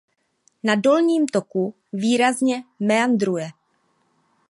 [0.63, 3.49] Na dolním toku výrazně meandruje.